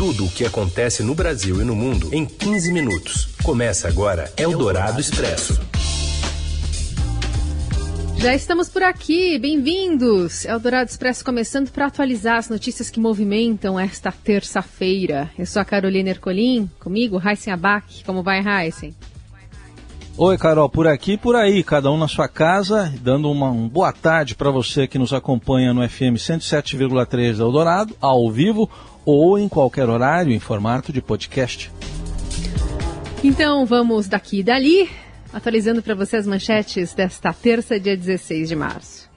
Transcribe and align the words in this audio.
Tudo 0.00 0.24
o 0.24 0.30
que 0.30 0.46
acontece 0.46 1.02
no 1.02 1.14
Brasil 1.14 1.60
e 1.60 1.64
no 1.64 1.76
mundo 1.76 2.08
em 2.10 2.24
15 2.24 2.72
minutos. 2.72 3.28
Começa 3.42 3.86
agora 3.86 4.32
Eldorado 4.34 4.98
Expresso. 4.98 5.60
Já 8.16 8.34
estamos 8.34 8.70
por 8.70 8.82
aqui, 8.82 9.38
bem-vindos! 9.38 10.46
Eldorado 10.46 10.88
Expresso 10.88 11.22
começando 11.22 11.70
para 11.70 11.84
atualizar 11.84 12.38
as 12.38 12.48
notícias 12.48 12.88
que 12.88 12.98
movimentam 12.98 13.78
esta 13.78 14.10
terça-feira. 14.10 15.30
Eu 15.38 15.44
sou 15.44 15.60
a 15.60 15.66
Carolina 15.66 16.08
Ercolim, 16.08 16.70
comigo, 16.78 17.18
Raíssen 17.18 17.52
Abac. 17.52 18.02
Como 18.02 18.22
vai, 18.22 18.40
Raíssen? 18.40 18.94
Oi, 20.22 20.36
Carol, 20.36 20.68
por 20.68 20.86
aqui 20.86 21.12
e 21.12 21.16
por 21.16 21.34
aí, 21.34 21.64
cada 21.64 21.90
um 21.90 21.96
na 21.96 22.06
sua 22.06 22.28
casa, 22.28 22.92
dando 23.00 23.30
uma, 23.30 23.48
uma 23.48 23.66
boa 23.66 23.90
tarde 23.90 24.34
para 24.34 24.50
você 24.50 24.86
que 24.86 24.98
nos 24.98 25.14
acompanha 25.14 25.72
no 25.72 25.80
FM 25.88 26.18
107,3 26.18 27.38
da 27.38 27.44
Eldorado, 27.44 27.96
ao 27.98 28.30
vivo 28.30 28.68
ou 29.02 29.38
em 29.38 29.48
qualquer 29.48 29.88
horário 29.88 30.30
em 30.30 30.38
formato 30.38 30.92
de 30.92 31.00
podcast. 31.00 31.72
Então 33.24 33.64
vamos 33.64 34.08
daqui 34.08 34.40
e 34.40 34.42
dali, 34.42 34.90
atualizando 35.32 35.80
para 35.80 35.94
você 35.94 36.18
as 36.18 36.26
manchetes 36.26 36.92
desta 36.92 37.32
terça, 37.32 37.80
dia 37.80 37.96
16 37.96 38.50
de 38.50 38.56
março. 38.56 39.08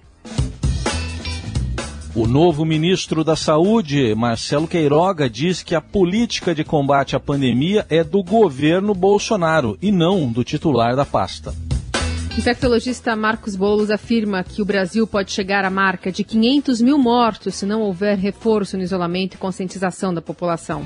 O 2.16 2.28
novo 2.28 2.64
ministro 2.64 3.24
da 3.24 3.36
Saúde, 3.36 4.14
Marcelo 4.14 4.68
Queiroga, 4.68 5.28
diz 5.28 5.64
que 5.64 5.74
a 5.74 5.82
política 5.82 6.54
de 6.54 6.64
combate 6.64 7.16
à 7.16 7.20
pandemia 7.20 7.88
é 7.90 8.04
do 8.04 8.22
governo 8.22 8.94
Bolsonaro 8.94 9.76
e 9.82 9.92
não 9.92 10.32
do 10.32 10.44
titular 10.44 10.96
da 10.96 11.06
pasta. 11.06 11.56
Infectologista 12.38 13.16
Marcos 13.16 13.56
Boulos 13.56 13.90
afirma 13.90 14.44
que 14.44 14.62
o 14.62 14.66
Brasil 14.66 15.08
pode 15.08 15.32
chegar 15.32 15.66
à 15.66 15.72
marca 15.72 16.12
de 16.12 16.24
500 16.24 16.82
mil 16.82 17.00
mortos 17.00 17.56
se 17.56 17.66
não 17.66 17.82
houver 17.82 18.16
reforço 18.16 18.78
no 18.78 18.84
isolamento 18.84 19.34
e 19.34 19.40
conscientização 19.40 20.14
da 20.14 20.22
população. 20.22 20.86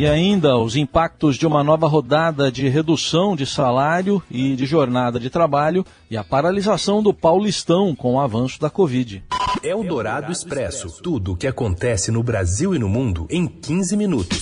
E 0.00 0.06
ainda 0.06 0.56
os 0.56 0.76
impactos 0.76 1.36
de 1.36 1.46
uma 1.46 1.62
nova 1.62 1.86
rodada 1.86 2.50
de 2.50 2.66
redução 2.70 3.36
de 3.36 3.44
salário 3.44 4.22
e 4.30 4.56
de 4.56 4.64
jornada 4.64 5.20
de 5.20 5.28
trabalho 5.28 5.84
e 6.10 6.16
a 6.16 6.24
paralisação 6.24 7.02
do 7.02 7.12
Paulistão 7.12 7.94
com 7.94 8.14
o 8.14 8.18
avanço 8.18 8.58
da 8.58 8.70
Covid. 8.70 9.22
É 9.62 9.74
o 9.74 9.84
Dourado 9.84 10.32
Expresso. 10.32 11.02
Tudo 11.02 11.32
o 11.32 11.36
que 11.36 11.46
acontece 11.46 12.10
no 12.10 12.22
Brasil 12.22 12.74
e 12.74 12.78
no 12.78 12.88
mundo 12.88 13.26
em 13.28 13.46
15 13.46 13.94
minutos. 13.94 14.40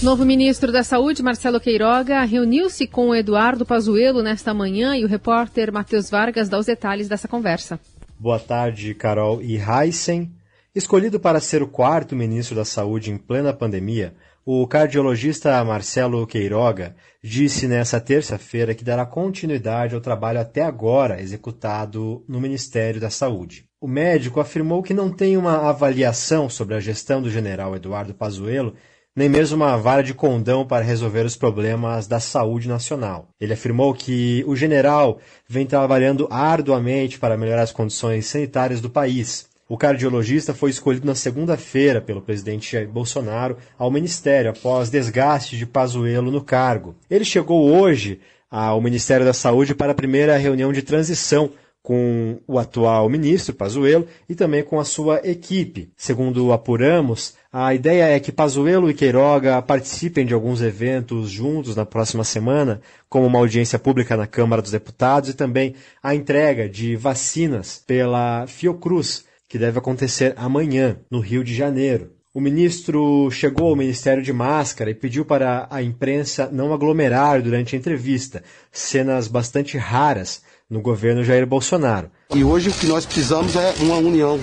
Novo 0.00 0.24
ministro 0.24 0.70
da 0.70 0.84
Saúde, 0.84 1.20
Marcelo 1.20 1.58
Queiroga, 1.58 2.22
reuniu-se 2.22 2.86
com 2.86 3.12
Eduardo 3.12 3.66
Pazuello 3.66 4.22
nesta 4.22 4.54
manhã 4.54 4.96
e 4.96 5.04
o 5.04 5.08
repórter 5.08 5.72
Matheus 5.72 6.08
Vargas 6.08 6.48
dá 6.48 6.60
os 6.60 6.66
detalhes 6.66 7.08
dessa 7.08 7.26
conversa. 7.26 7.80
Boa 8.16 8.38
tarde, 8.38 8.94
Carol 8.94 9.42
e 9.42 9.58
Heisen. 9.58 10.30
Escolhido 10.76 11.18
para 11.18 11.40
ser 11.40 11.62
o 11.62 11.66
quarto 11.66 12.14
ministro 12.14 12.54
da 12.54 12.62
Saúde 12.62 13.10
em 13.10 13.16
plena 13.16 13.50
pandemia, 13.50 14.12
o 14.44 14.66
cardiologista 14.66 15.64
Marcelo 15.64 16.26
Queiroga 16.26 16.94
disse 17.24 17.66
nesta 17.66 17.98
terça-feira 17.98 18.74
que 18.74 18.84
dará 18.84 19.06
continuidade 19.06 19.94
ao 19.94 20.02
trabalho 20.02 20.38
até 20.38 20.60
agora 20.60 21.18
executado 21.18 22.22
no 22.28 22.38
Ministério 22.38 23.00
da 23.00 23.08
Saúde. 23.08 23.64
O 23.80 23.88
médico 23.88 24.38
afirmou 24.38 24.82
que 24.82 24.92
não 24.92 25.10
tem 25.10 25.38
uma 25.38 25.66
avaliação 25.66 26.46
sobre 26.50 26.74
a 26.74 26.80
gestão 26.80 27.22
do 27.22 27.30
general 27.30 27.74
Eduardo 27.74 28.12
Pazuello, 28.12 28.74
nem 29.16 29.30
mesmo 29.30 29.56
uma 29.56 29.78
vara 29.78 30.02
de 30.02 30.12
condão 30.12 30.66
para 30.66 30.84
resolver 30.84 31.24
os 31.24 31.36
problemas 31.36 32.06
da 32.06 32.20
saúde 32.20 32.68
nacional. 32.68 33.30
Ele 33.40 33.54
afirmou 33.54 33.94
que 33.94 34.44
o 34.46 34.54
general 34.54 35.20
vem 35.48 35.64
trabalhando 35.64 36.28
arduamente 36.30 37.18
para 37.18 37.34
melhorar 37.34 37.62
as 37.62 37.72
condições 37.72 38.26
sanitárias 38.26 38.82
do 38.82 38.90
país 38.90 39.48
o 39.68 39.76
cardiologista 39.76 40.54
foi 40.54 40.70
escolhido 40.70 41.06
na 41.06 41.14
segunda-feira 41.14 42.00
pelo 42.00 42.22
presidente 42.22 42.72
Jair 42.72 42.88
Bolsonaro 42.88 43.56
ao 43.76 43.90
ministério 43.90 44.50
após 44.50 44.90
desgaste 44.90 45.56
de 45.56 45.66
Pazuello 45.66 46.30
no 46.30 46.40
cargo. 46.40 46.94
Ele 47.10 47.24
chegou 47.24 47.72
hoje 47.72 48.20
ao 48.48 48.80
Ministério 48.80 49.26
da 49.26 49.32
Saúde 49.32 49.74
para 49.74 49.92
a 49.92 49.94
primeira 49.94 50.36
reunião 50.36 50.72
de 50.72 50.82
transição 50.82 51.50
com 51.82 52.40
o 52.48 52.58
atual 52.58 53.08
ministro 53.08 53.54
Pazuello 53.54 54.08
e 54.28 54.34
também 54.34 54.64
com 54.64 54.80
a 54.80 54.84
sua 54.84 55.20
equipe. 55.22 55.88
Segundo 55.96 56.52
apuramos, 56.52 57.34
a 57.52 57.74
ideia 57.74 58.08
é 58.08 58.18
que 58.18 58.32
Pazuello 58.32 58.90
e 58.90 58.94
Queiroga 58.94 59.62
participem 59.62 60.26
de 60.26 60.34
alguns 60.34 60.60
eventos 60.60 61.30
juntos 61.30 61.76
na 61.76 61.86
próxima 61.86 62.24
semana, 62.24 62.80
como 63.08 63.26
uma 63.26 63.38
audiência 63.38 63.78
pública 63.78 64.16
na 64.16 64.26
Câmara 64.26 64.60
dos 64.60 64.72
Deputados 64.72 65.30
e 65.30 65.34
também 65.34 65.76
a 66.02 66.12
entrega 66.12 66.68
de 66.68 66.96
vacinas 66.96 67.82
pela 67.86 68.48
Fiocruz 68.48 69.24
que 69.48 69.58
deve 69.58 69.78
acontecer 69.78 70.34
amanhã, 70.36 70.98
no 71.10 71.20
Rio 71.20 71.44
de 71.44 71.54
Janeiro. 71.54 72.12
O 72.34 72.40
ministro 72.40 73.30
chegou 73.30 73.70
ao 73.70 73.76
Ministério 73.76 74.22
de 74.22 74.30
máscara 74.30 74.90
e 74.90 74.94
pediu 74.94 75.24
para 75.24 75.66
a 75.70 75.82
imprensa 75.82 76.50
não 76.52 76.74
aglomerar 76.74 77.40
durante 77.40 77.74
a 77.74 77.78
entrevista, 77.78 78.42
cenas 78.70 79.26
bastante 79.26 79.78
raras 79.78 80.42
no 80.68 80.82
governo 80.82 81.24
Jair 81.24 81.46
Bolsonaro. 81.46 82.10
E 82.34 82.44
hoje 82.44 82.68
o 82.68 82.74
que 82.74 82.86
nós 82.86 83.06
precisamos 83.06 83.56
é 83.56 83.74
uma 83.80 83.96
união 83.96 84.38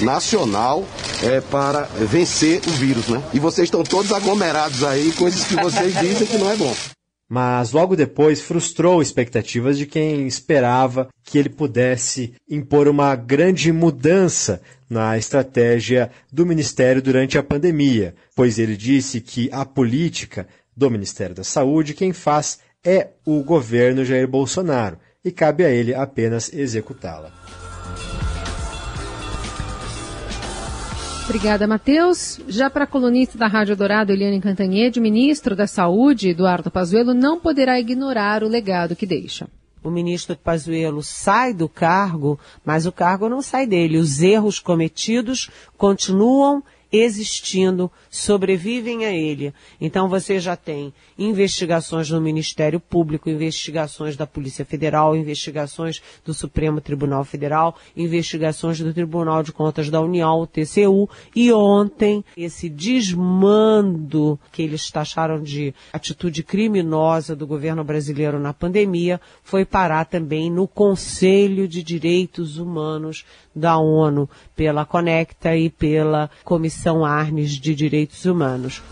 nacional 0.00 0.84
é, 1.24 1.40
para 1.40 1.82
vencer 2.08 2.60
o 2.68 2.70
vírus, 2.70 3.08
né? 3.08 3.20
E 3.32 3.40
vocês 3.40 3.66
estão 3.66 3.82
todos 3.82 4.12
aglomerados 4.12 4.84
aí, 4.84 5.10
coisas 5.12 5.44
que 5.44 5.56
vocês 5.56 5.98
dizem 5.98 6.26
que 6.28 6.38
não 6.38 6.50
é 6.50 6.56
bom 6.56 6.72
mas 7.28 7.72
logo 7.72 7.96
depois 7.96 8.40
frustrou 8.40 9.00
expectativas 9.00 9.78
de 9.78 9.86
quem 9.86 10.26
esperava 10.26 11.08
que 11.24 11.38
ele 11.38 11.48
pudesse 11.48 12.34
impor 12.48 12.86
uma 12.86 13.16
grande 13.16 13.72
mudança 13.72 14.60
na 14.88 15.16
estratégia 15.16 16.10
do 16.32 16.44
Ministério 16.46 17.02
durante 17.02 17.38
a 17.38 17.42
pandemia, 17.42 18.14
pois 18.36 18.58
ele 18.58 18.76
disse 18.76 19.20
que 19.20 19.48
a 19.50 19.64
política 19.64 20.46
do 20.76 20.90
Ministério 20.90 21.34
da 21.34 21.44
Saúde 21.44 21.94
quem 21.94 22.12
faz 22.12 22.58
é 22.84 23.08
o 23.24 23.42
governo 23.42 24.04
Jair 24.04 24.28
Bolsonaro 24.28 24.98
e 25.24 25.30
cabe 25.30 25.64
a 25.64 25.70
ele 25.70 25.94
apenas 25.94 26.52
executá-la. 26.52 27.73
Obrigada, 31.24 31.66
Matheus. 31.66 32.38
Já 32.46 32.68
para 32.68 32.84
a 32.84 32.86
colunista 32.86 33.38
da 33.38 33.46
Rádio 33.46 33.74
Dourado, 33.74 34.12
Eliane 34.12 34.40
Cantanhede, 34.42 35.00
ministro 35.00 35.56
da 35.56 35.66
Saúde, 35.66 36.28
Eduardo 36.28 36.70
Pazuello, 36.70 37.14
não 37.14 37.40
poderá 37.40 37.80
ignorar 37.80 38.44
o 38.44 38.48
legado 38.48 38.94
que 38.94 39.06
deixa. 39.06 39.48
O 39.82 39.90
ministro 39.90 40.36
Pazuello 40.36 41.02
sai 41.02 41.54
do 41.54 41.68
cargo, 41.68 42.38
mas 42.64 42.84
o 42.86 42.92
cargo 42.92 43.28
não 43.28 43.40
sai 43.40 43.66
dele. 43.66 43.98
Os 43.98 44.22
erros 44.22 44.58
cometidos 44.58 45.50
continuam 45.78 46.62
existindo, 46.96 47.90
sobrevivem 48.10 49.04
a 49.04 49.12
ele. 49.12 49.52
Então 49.80 50.08
você 50.08 50.38
já 50.38 50.56
tem 50.56 50.92
investigações 51.18 52.10
no 52.10 52.20
Ministério 52.20 52.78
Público, 52.78 53.28
investigações 53.28 54.16
da 54.16 54.26
Polícia 54.26 54.64
Federal, 54.64 55.16
investigações 55.16 56.02
do 56.24 56.32
Supremo 56.32 56.80
Tribunal 56.80 57.24
Federal, 57.24 57.76
investigações 57.96 58.80
do 58.80 58.92
Tribunal 58.92 59.42
de 59.42 59.52
Contas 59.52 59.90
da 59.90 60.00
União, 60.00 60.40
o 60.40 60.46
TCU, 60.46 61.08
e 61.34 61.52
ontem 61.52 62.24
esse 62.36 62.68
desmando 62.68 64.38
que 64.52 64.62
eles 64.62 64.90
taxaram 64.90 65.42
de 65.42 65.74
atitude 65.92 66.42
criminosa 66.42 67.34
do 67.34 67.46
governo 67.46 67.82
brasileiro 67.82 68.38
na 68.38 68.52
pandemia 68.52 69.20
foi 69.42 69.64
parar 69.64 70.04
também 70.04 70.50
no 70.50 70.68
Conselho 70.68 71.66
de 71.66 71.82
Direitos 71.82 72.58
Humanos 72.58 73.24
da 73.54 73.78
ONU, 73.78 74.28
pela 74.56 74.84
Conecta 74.84 75.56
e 75.56 75.70
pela 75.70 76.28
Comissão 76.44 76.83
Arnes 77.04 77.52
de 77.52 77.74
Direitos 77.74 78.24
Humanos. 78.24 78.82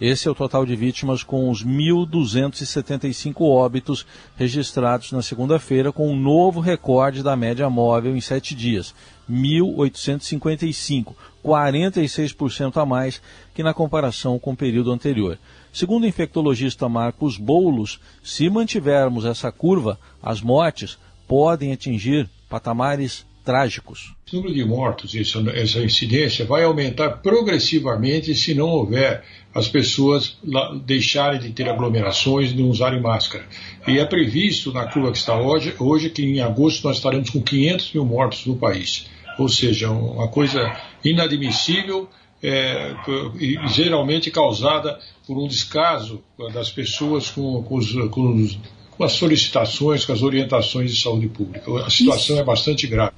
Esse 0.00 0.26
é 0.26 0.30
o 0.30 0.34
total 0.34 0.66
de 0.66 0.74
vítimas 0.74 1.22
com 1.22 1.48
os 1.48 1.64
1.275 1.64 3.42
óbitos 3.42 4.04
registrados 4.36 5.12
na 5.12 5.22
segunda-feira, 5.22 5.92
com 5.92 6.10
um 6.10 6.18
novo 6.18 6.60
recorde 6.60 7.22
da 7.22 7.36
média 7.36 7.70
móvel 7.70 8.16
em 8.16 8.20
sete 8.20 8.56
dias, 8.56 8.92
1.855, 9.30 11.14
46% 11.44 12.76
a 12.76 12.84
mais 12.84 13.22
que 13.54 13.62
na 13.62 13.72
comparação 13.72 14.38
com 14.38 14.52
o 14.52 14.56
período 14.56 14.90
anterior. 14.90 15.38
Segundo 15.72 16.04
o 16.04 16.08
infectologista 16.08 16.88
Marcos 16.88 17.38
Boulos, 17.38 18.00
se 18.22 18.50
mantivermos 18.50 19.24
essa 19.24 19.52
curva, 19.52 19.98
as 20.20 20.40
mortes 20.40 20.98
podem 21.28 21.72
atingir 21.72 22.28
patamares 22.48 23.24
trágicos. 23.44 24.14
O 24.32 24.36
número 24.36 24.54
de 24.54 24.64
mortos, 24.64 25.14
essa, 25.14 25.38
essa 25.50 25.80
incidência, 25.80 26.44
vai 26.44 26.64
aumentar 26.64 27.10
progressivamente 27.18 28.34
se 28.34 28.54
não 28.54 28.68
houver 28.68 29.22
as 29.54 29.68
pessoas 29.68 30.36
deixarem 30.84 31.38
de 31.38 31.50
ter 31.50 31.68
aglomerações 31.68 32.50
e 32.50 32.56
não 32.56 32.68
usarem 32.68 33.00
máscara. 33.00 33.46
E 33.86 33.98
é 33.98 34.04
previsto 34.04 34.72
na 34.72 34.86
curva 34.86 35.12
que 35.12 35.18
está 35.18 35.38
hoje, 35.38 35.74
hoje 35.78 36.10
que 36.10 36.24
em 36.24 36.40
agosto 36.40 36.82
nós 36.88 36.96
estaremos 36.96 37.30
com 37.30 37.40
500 37.40 37.92
mil 37.92 38.04
mortos 38.04 38.46
no 38.46 38.56
país. 38.56 39.06
Ou 39.38 39.48
seja, 39.48 39.90
uma 39.90 40.28
coisa 40.28 40.76
inadmissível 41.04 42.08
é, 42.42 42.94
geralmente 43.68 44.30
causada 44.30 44.98
por 45.26 45.38
um 45.38 45.48
descaso 45.48 46.22
das 46.52 46.70
pessoas 46.70 47.30
com, 47.30 47.62
com, 47.62 47.76
os, 47.76 47.92
com, 48.10 48.34
os, 48.34 48.58
com 48.96 49.04
as 49.04 49.12
solicitações, 49.12 50.04
com 50.04 50.12
as 50.12 50.22
orientações 50.22 50.94
de 50.94 51.00
saúde 51.00 51.28
pública. 51.28 51.70
A 51.84 51.90
situação 51.90 52.36
Isso. 52.36 52.42
é 52.42 52.44
bastante 52.44 52.86
grave. 52.86 53.14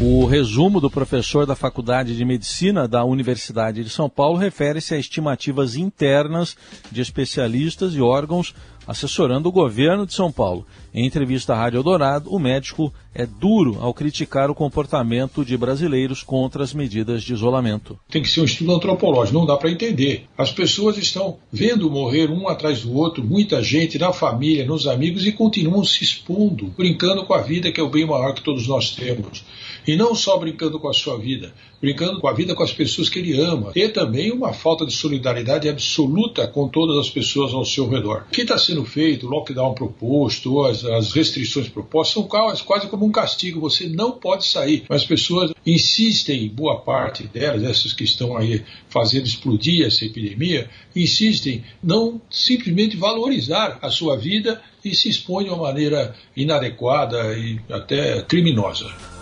O 0.00 0.26
resumo 0.26 0.80
do 0.80 0.88
professor 0.88 1.44
da 1.44 1.56
Faculdade 1.56 2.16
de 2.16 2.24
Medicina 2.24 2.86
da 2.86 3.04
Universidade 3.04 3.82
de 3.82 3.90
São 3.90 4.08
Paulo 4.08 4.38
refere-se 4.38 4.94
a 4.94 4.98
estimativas 4.98 5.74
internas 5.74 6.56
de 6.92 7.00
especialistas 7.00 7.94
e 7.94 8.00
órgãos 8.00 8.54
assessorando 8.88 9.50
o 9.50 9.52
governo 9.52 10.06
de 10.06 10.14
São 10.14 10.32
Paulo. 10.32 10.66
Em 10.94 11.04
entrevista 11.04 11.52
à 11.52 11.56
Rádio 11.56 11.78
Eldorado, 11.78 12.32
o 12.32 12.38
médico 12.38 12.90
é 13.14 13.26
duro 13.26 13.76
ao 13.80 13.92
criticar 13.92 14.50
o 14.50 14.54
comportamento 14.54 15.44
de 15.44 15.56
brasileiros 15.58 16.22
contra 16.22 16.64
as 16.64 16.72
medidas 16.72 17.22
de 17.22 17.34
isolamento. 17.34 17.98
Tem 18.08 18.22
que 18.22 18.28
ser 18.30 18.40
um 18.40 18.44
estudo 18.44 18.74
antropológico, 18.74 19.38
não 19.38 19.44
dá 19.44 19.58
para 19.58 19.70
entender. 19.70 20.24
As 20.38 20.50
pessoas 20.50 20.96
estão 20.96 21.36
vendo 21.52 21.90
morrer 21.90 22.30
um 22.30 22.48
atrás 22.48 22.80
do 22.80 22.94
outro, 22.94 23.22
muita 23.22 23.62
gente 23.62 23.98
na 23.98 24.12
família, 24.12 24.64
nos 24.64 24.86
amigos 24.86 25.26
e 25.26 25.32
continuam 25.32 25.84
se 25.84 26.02
expondo, 26.02 26.72
brincando 26.76 27.26
com 27.26 27.34
a 27.34 27.42
vida 27.42 27.70
que 27.70 27.80
é 27.80 27.84
o 27.84 27.90
bem 27.90 28.06
maior 28.06 28.32
que 28.32 28.42
todos 28.42 28.66
nós 28.66 28.92
temos. 28.92 29.44
E 29.86 29.96
não 29.96 30.14
só 30.14 30.38
brincando 30.38 30.78
com 30.78 30.88
a 30.88 30.92
sua 30.92 31.18
vida, 31.18 31.52
brincando 31.80 32.20
com 32.20 32.28
a 32.28 32.32
vida 32.32 32.54
com 32.54 32.62
as 32.62 32.72
pessoas 32.72 33.08
que 33.08 33.18
ele 33.18 33.40
ama. 33.40 33.72
E 33.74 33.88
também 33.88 34.30
uma 34.30 34.52
falta 34.52 34.84
de 34.84 34.92
solidariedade 34.92 35.68
absoluta 35.68 36.46
com 36.46 36.68
todas 36.68 36.98
as 36.98 37.10
pessoas 37.10 37.52
ao 37.54 37.64
seu 37.64 37.88
redor. 37.88 38.24
O 38.28 38.30
que 38.30 38.42
está 38.42 38.58
sendo 38.58 38.77
feito, 38.84 39.26
o 39.26 39.30
lockdown 39.30 39.74
proposto, 39.74 40.64
as, 40.64 40.84
as 40.84 41.12
restrições 41.12 41.68
propostas, 41.68 42.14
são 42.14 42.22
quase, 42.24 42.62
quase 42.62 42.86
como 42.88 43.04
um 43.04 43.12
castigo. 43.12 43.60
Você 43.60 43.88
não 43.88 44.12
pode 44.12 44.46
sair. 44.46 44.84
As 44.88 45.04
pessoas 45.04 45.52
insistem, 45.66 46.48
boa 46.48 46.80
parte 46.80 47.26
delas, 47.26 47.62
essas 47.62 47.92
que 47.92 48.04
estão 48.04 48.36
aí 48.36 48.64
fazendo 48.88 49.26
explodir 49.26 49.86
essa 49.86 50.04
epidemia, 50.04 50.68
insistem 50.94 51.64
não 51.82 52.20
simplesmente 52.30 52.96
valorizar 52.96 53.78
a 53.82 53.90
sua 53.90 54.16
vida 54.16 54.60
e 54.84 54.94
se 54.94 55.08
expõem 55.08 55.44
de 55.44 55.50
uma 55.50 55.64
maneira 55.64 56.14
inadequada 56.36 57.36
e 57.36 57.60
até 57.70 58.22
criminosa. 58.22 59.17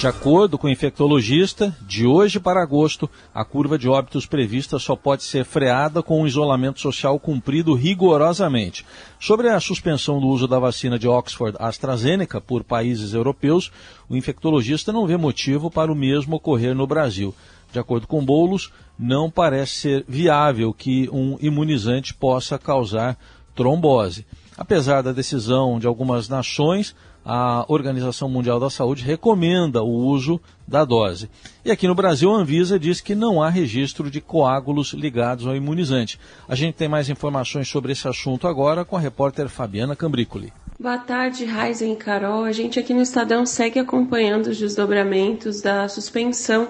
De 0.00 0.06
acordo 0.06 0.56
com 0.56 0.66
o 0.66 0.70
infectologista, 0.70 1.76
de 1.82 2.06
hoje 2.06 2.40
para 2.40 2.62
agosto, 2.62 3.06
a 3.34 3.44
curva 3.44 3.76
de 3.76 3.86
óbitos 3.86 4.24
prevista 4.24 4.78
só 4.78 4.96
pode 4.96 5.22
ser 5.22 5.44
freada 5.44 6.02
com 6.02 6.22
um 6.22 6.26
isolamento 6.26 6.80
social 6.80 7.20
cumprido 7.20 7.74
rigorosamente. 7.74 8.86
Sobre 9.20 9.50
a 9.50 9.60
suspensão 9.60 10.18
do 10.18 10.26
uso 10.26 10.48
da 10.48 10.58
vacina 10.58 10.98
de 10.98 11.06
Oxford 11.06 11.54
AstraZeneca 11.60 12.40
por 12.40 12.64
países 12.64 13.12
europeus, 13.12 13.70
o 14.08 14.16
infectologista 14.16 14.90
não 14.90 15.06
vê 15.06 15.18
motivo 15.18 15.70
para 15.70 15.92
o 15.92 15.94
mesmo 15.94 16.36
ocorrer 16.36 16.74
no 16.74 16.86
Brasil. 16.86 17.34
De 17.70 17.78
acordo 17.78 18.06
com 18.06 18.24
Boulos, 18.24 18.72
não 18.98 19.30
parece 19.30 19.74
ser 19.74 20.04
viável 20.08 20.72
que 20.72 21.10
um 21.12 21.36
imunizante 21.42 22.14
possa 22.14 22.58
causar 22.58 23.18
trombose. 23.54 24.24
Apesar 24.60 25.00
da 25.00 25.10
decisão 25.10 25.78
de 25.78 25.86
algumas 25.86 26.28
nações, 26.28 26.94
a 27.24 27.64
Organização 27.66 28.28
Mundial 28.28 28.60
da 28.60 28.68
Saúde 28.68 29.02
recomenda 29.02 29.82
o 29.82 29.88
uso 29.88 30.38
da 30.68 30.84
dose. 30.84 31.30
E 31.64 31.70
aqui 31.70 31.88
no 31.88 31.94
Brasil, 31.94 32.30
a 32.30 32.36
Anvisa 32.36 32.78
diz 32.78 33.00
que 33.00 33.14
não 33.14 33.42
há 33.42 33.48
registro 33.48 34.10
de 34.10 34.20
coágulos 34.20 34.92
ligados 34.92 35.46
ao 35.46 35.56
imunizante. 35.56 36.20
A 36.46 36.54
gente 36.54 36.74
tem 36.74 36.90
mais 36.90 37.08
informações 37.08 37.68
sobre 37.68 37.92
esse 37.92 38.06
assunto 38.06 38.46
agora 38.46 38.84
com 38.84 38.98
a 38.98 39.00
repórter 39.00 39.48
Fabiana 39.48 39.96
Cambricoli. 39.96 40.52
Boa 40.78 40.98
tarde, 40.98 41.46
Raizen 41.46 41.96
Carol. 41.96 42.44
A 42.44 42.52
gente 42.52 42.78
aqui 42.78 42.92
no 42.92 43.00
Estadão 43.00 43.46
segue 43.46 43.78
acompanhando 43.78 44.48
os 44.48 44.58
desdobramentos 44.58 45.62
da 45.62 45.88
suspensão 45.88 46.68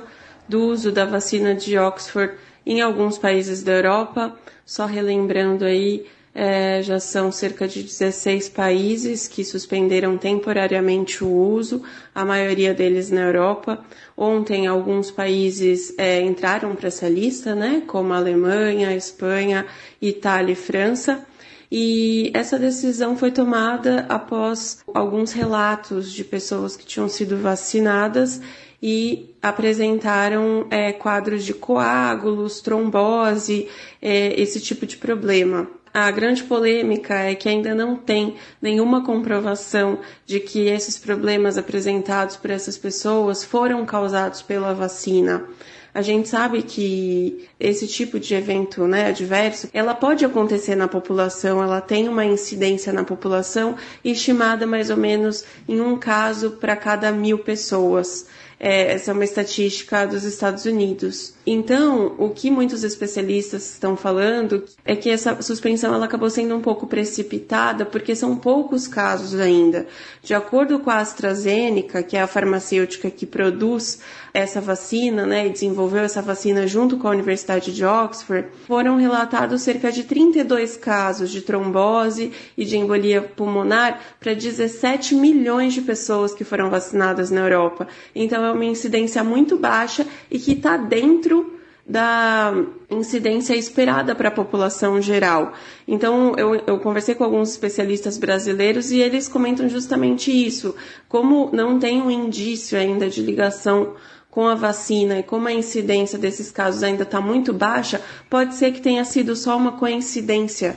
do 0.49 0.61
uso 0.61 0.93
da 0.93 1.05
vacina 1.05 1.57
de 1.57 1.77
Oxford 1.77 2.35
em 2.65 2.81
alguns 2.81 3.19
países 3.19 3.65
da 3.65 3.73
Europa. 3.73 4.33
Só 4.65 4.87
relembrando 4.87 5.65
aí, 5.65 6.07
é, 6.35 6.81
já 6.83 7.01
são 7.01 7.33
cerca 7.33 7.67
de 7.67 7.83
16 7.83 8.49
países 8.51 9.27
que 9.27 9.45
suspenderam 9.45 10.17
temporariamente 10.17 11.25
o 11.25 11.29
uso, 11.29 11.83
a 12.15 12.25
maioria 12.25 12.73
deles 12.73 13.11
na 13.11 13.23
Europa. 13.23 13.85
Ontem, 14.17 14.67
alguns 14.67 15.11
países 15.11 15.93
é, 15.99 16.21
entraram 16.21 16.75
para 16.77 16.89
essa 16.89 17.09
lista, 17.09 17.55
né, 17.55 17.83
como 17.87 18.13
a 18.13 18.17
Alemanha, 18.17 18.91
a 18.91 18.97
Espanha, 18.97 19.67
Itália 20.01 20.53
e 20.53 20.57
França. 20.57 21.27
E 21.71 22.31
essa 22.35 22.59
decisão 22.59 23.17
foi 23.17 23.31
tomada 23.31 24.07
após 24.09 24.83
alguns 24.93 25.33
relatos 25.33 26.13
de 26.13 26.25
pessoas 26.25 26.77
que 26.77 26.85
tinham 26.85 27.09
sido 27.09 27.37
vacinadas 27.37 28.41
e 28.83 29.35
apresentaram 29.43 30.67
é, 30.71 30.93
quadros 30.93 31.45
de 31.45 31.55
coágulos, 31.55 32.61
trombose, 32.61 33.69
é, 34.01 34.41
esse 34.41 34.61
tipo 34.61 34.87
de 34.87 34.97
problema. 34.97 35.69
A 35.93 36.09
grande 36.13 36.45
polêmica 36.45 37.15
é 37.15 37.35
que 37.35 37.49
ainda 37.49 37.75
não 37.75 37.97
tem 37.97 38.37
nenhuma 38.63 39.05
comprovação 39.05 39.99
de 40.25 40.39
que 40.39 40.69
esses 40.69 40.97
problemas 40.97 41.59
apresentados 41.59 42.37
por 42.37 42.51
essas 42.51 42.79
pessoas 42.79 43.43
foram 43.43 43.85
causados 43.85 44.41
pela 44.41 44.73
vacina. 44.73 45.45
A 45.93 46.03
gente 46.03 46.29
sabe 46.29 46.63
que 46.63 47.49
esse 47.59 47.89
tipo 47.89 48.21
de 48.21 48.33
evento 48.35 48.87
né, 48.87 49.09
adverso, 49.09 49.69
ela 49.73 49.93
pode 49.93 50.25
acontecer 50.25 50.77
na 50.77 50.87
população, 50.87 51.61
ela 51.61 51.81
tem 51.81 52.09
uma 52.09 52.25
incidência 52.25 52.93
na 52.93 53.03
população 53.03 53.75
estimada 54.05 54.67
mais 54.69 54.91
ou 54.91 54.97
menos 54.97 55.45
em 55.69 55.81
um 55.81 55.99
caso 55.99 56.53
para 56.53 56.77
cada 56.77 57.11
mil 57.11 57.41
pessoas. 57.41 58.27
É, 58.61 58.93
essa 58.93 59.11
é 59.11 59.15
uma 59.15 59.25
estatística 59.25 60.07
dos 60.07 60.23
Estados 60.23 60.65
Unidos. 60.65 61.35
Então, 61.47 62.15
o 62.19 62.29
que 62.31 62.51
muitos 62.51 62.85
especialistas 62.85 63.73
estão 63.73 63.97
falando 63.97 64.65
é 64.85 64.95
que 64.95 65.09
essa 65.09 65.41
suspensão 65.41 65.95
ela 65.95 66.05
acabou 66.05 66.29
sendo 66.29 66.55
um 66.55 66.61
pouco 66.61 66.87
precipitada 66.87 67.87
porque 67.87 68.15
são 68.15 68.37
poucos 68.37 68.87
casos 68.87 69.39
ainda. 69.41 69.87
De 70.23 70.35
acordo 70.35 70.79
com 70.79 70.91
a 70.91 70.99
AstraZeneca, 70.99 72.03
que 72.03 72.17
é 72.17 72.21
a 72.21 72.27
farmacêutica 72.27 73.11
que 73.11 73.25
produz 73.25 74.01
essa 74.33 74.61
vacina, 74.61 75.27
né, 75.27 75.47
e 75.47 75.51
desenvolveu 75.51 76.03
essa 76.03 76.23
vacina 76.23 76.67
junto 76.67 76.97
com 76.99 77.09
a 77.09 77.11
Universidade 77.11 77.75
de 77.75 77.85
Oxford, 77.85 78.47
foram 78.67 78.97
relatados 78.97 79.63
cerca 79.63 79.91
de 79.91 80.05
32 80.05 80.77
casos 80.77 81.31
de 81.31 81.41
trombose 81.41 82.33
e 82.57 82.65
de 82.65 82.77
embolia 82.77 83.23
pulmonar 83.23 84.01
para 84.21 84.35
17 84.35 85.15
milhões 85.15 85.73
de 85.73 85.81
pessoas 85.81 86.33
que 86.33 86.45
foram 86.45 86.71
vacinadas 86.71 87.31
na 87.31 87.41
Europa. 87.41 87.89
Então 88.15 88.45
é 88.45 88.53
uma 88.53 88.65
incidência 88.65 89.25
muito 89.25 89.57
baixa 89.57 90.07
e 90.31 90.39
que 90.39 90.53
está 90.53 90.77
dentro 90.77 91.40
da 91.87 92.53
incidência 92.91 93.55
esperada 93.55 94.15
para 94.15 94.29
a 94.29 94.33
população 94.33 95.01
geral. 95.01 95.53
Então, 95.87 96.35
eu, 96.37 96.55
eu, 96.67 96.79
conversei 96.79 97.15
com 97.15 97.25
alguns 97.25 97.51
especialistas 97.51 98.19
brasileiros 98.19 98.91
e 98.91 99.01
eles 99.01 99.29
comentam 99.29 99.69
justamente 99.69 100.31
isso. 100.31 100.75
Como 101.09 101.51
não 101.53 101.79
tem 101.79 102.01
um 102.01 102.11
indício 102.11 102.79
ainda 102.79 103.09
de 103.09 103.23
ligação 103.23 103.95
com 104.31 104.47
a 104.47 104.55
vacina 104.55 105.19
e 105.19 105.23
como 105.23 105.49
a 105.49 105.53
incidência 105.53 106.19
desses 106.19 106.51
casos 106.51 106.83
ainda 106.83 107.03
está 107.03 107.21
muito 107.21 107.53
baixa, 107.53 108.01
pode 108.29 108.55
ser 108.55 108.73
que 108.73 108.81
tenha 108.81 109.05
sido 109.05 109.35
só 109.35 109.57
uma 109.57 109.73
coincidência. 109.73 110.77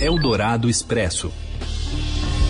Eldorado 0.00 0.68
Expresso. 0.68 1.30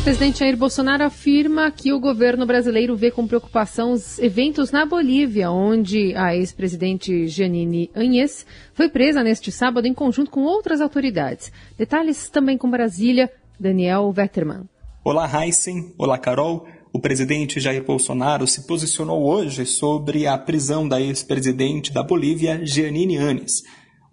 Presidente 0.04 0.40
Jair 0.40 0.54
Bolsonaro 0.54 1.02
afirma 1.02 1.70
que 1.70 1.90
o 1.90 1.98
governo 1.98 2.44
brasileiro 2.44 2.94
vê 2.94 3.10
com 3.10 3.26
preocupação 3.26 3.92
os 3.92 4.18
eventos 4.18 4.70
na 4.70 4.84
Bolívia, 4.84 5.50
onde 5.50 6.14
a 6.14 6.36
ex-presidente 6.36 7.26
Janine 7.26 7.90
Anhes 7.96 8.44
foi 8.74 8.90
presa 8.90 9.22
neste 9.22 9.50
sábado 9.50 9.86
em 9.86 9.94
conjunto 9.94 10.30
com 10.30 10.42
outras 10.42 10.82
autoridades. 10.82 11.50
Detalhes 11.78 12.28
também 12.28 12.58
com 12.58 12.70
Brasília, 12.70 13.32
Daniel 13.58 14.12
Vetterman. 14.12 14.68
Olá, 15.02 15.26
Heisen. 15.26 15.94
Olá, 15.96 16.18
Carol 16.18 16.66
o 16.94 17.00
presidente 17.00 17.58
Jair 17.58 17.82
Bolsonaro 17.82 18.46
se 18.46 18.68
posicionou 18.68 19.24
hoje 19.24 19.66
sobre 19.66 20.28
a 20.28 20.38
prisão 20.38 20.86
da 20.86 21.00
ex-presidente 21.00 21.92
da 21.92 22.04
Bolívia, 22.04 22.64
Giannine 22.64 23.16
Anes. 23.16 23.64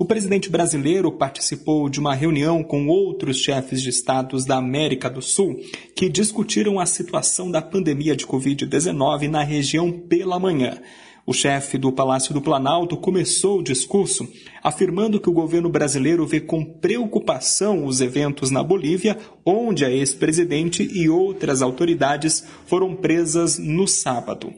O 0.02 0.06
presidente 0.06 0.50
brasileiro 0.50 1.12
participou 1.12 1.88
de 1.88 2.00
uma 2.00 2.16
reunião 2.16 2.64
com 2.64 2.88
outros 2.88 3.38
chefes 3.38 3.84
de 3.84 3.92
estados 3.92 4.44
da 4.46 4.58
América 4.58 5.08
do 5.08 5.22
Sul 5.22 5.60
que 5.96 6.10
discutiram 6.10 6.80
a 6.80 6.88
situação 6.88 7.52
da 7.52 7.62
pandemia 7.62 8.16
de 8.16 8.26
Covid-19 8.26 9.28
na 9.28 9.44
região 9.44 9.92
pela 9.92 10.40
manhã. 10.40 10.82
O 11.24 11.34
chefe 11.34 11.78
do 11.78 11.92
Palácio 11.92 12.34
do 12.34 12.42
Planalto 12.42 12.98
começou 12.98 13.60
o 13.60 13.64
discurso 13.64 14.28
afirmando 14.64 15.20
que 15.20 15.30
o 15.30 15.34
governo 15.34 15.70
brasileiro 15.70 16.26
vê 16.26 16.42
com 16.42 16.66
preocupação 16.66 17.86
os 17.86 18.02
eventos 18.02 18.50
na 18.50 18.64
Bolívia, 18.64 19.20
onde 19.46 19.86
a 19.86 19.92
ex-presidente 19.92 20.82
e 20.82 21.10
outras 21.10 21.62
autoridades 21.62 22.44
foram 22.66 22.96
presas 22.96 23.60
no 23.60 23.88
sábado. 23.88 24.52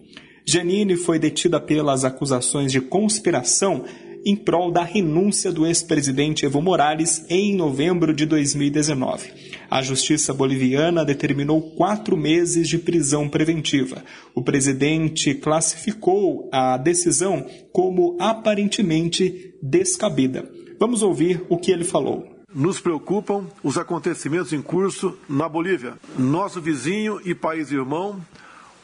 Janine 0.45 0.95
foi 0.95 1.19
detida 1.19 1.59
pelas 1.59 2.05
acusações 2.05 2.71
de 2.71 2.79
conspiração 2.79 3.83
em 4.25 4.35
prol 4.35 4.71
da 4.71 4.83
renúncia 4.83 5.51
do 5.51 5.65
ex-presidente 5.65 6.45
Evo 6.45 6.61
Morales 6.61 7.25
em 7.29 7.55
novembro 7.55 8.13
de 8.13 8.25
2019. 8.25 9.31
A 9.69 9.81
justiça 9.81 10.33
boliviana 10.33 11.03
determinou 11.03 11.61
quatro 11.71 12.15
meses 12.15 12.67
de 12.67 12.77
prisão 12.77 13.27
preventiva. 13.27 14.03
O 14.33 14.41
presidente 14.41 15.33
classificou 15.33 16.49
a 16.51 16.77
decisão 16.77 17.45
como 17.71 18.15
aparentemente 18.19 19.53
descabida. 19.61 20.49
Vamos 20.79 21.01
ouvir 21.01 21.43
o 21.49 21.57
que 21.57 21.71
ele 21.71 21.83
falou. 21.83 22.27
Nos 22.53 22.79
preocupam 22.79 23.47
os 23.63 23.77
acontecimentos 23.77 24.53
em 24.53 24.61
curso 24.61 25.17
na 25.27 25.49
Bolívia, 25.49 25.95
nosso 26.17 26.61
vizinho 26.61 27.19
e 27.25 27.33
país 27.33 27.71
irmão, 27.71 28.21